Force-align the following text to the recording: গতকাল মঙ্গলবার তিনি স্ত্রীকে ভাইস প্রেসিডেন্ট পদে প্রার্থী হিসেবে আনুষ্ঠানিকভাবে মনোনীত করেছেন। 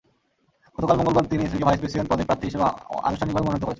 গতকাল 0.75 0.95
মঙ্গলবার 0.99 1.29
তিনি 1.31 1.43
স্ত্রীকে 1.45 1.67
ভাইস 1.67 1.79
প্রেসিডেন্ট 1.81 2.09
পদে 2.11 2.27
প্রার্থী 2.27 2.45
হিসেবে 2.49 2.65
আনুষ্ঠানিকভাবে 3.07 3.45
মনোনীত 3.45 3.61
করেছেন। 3.63 3.69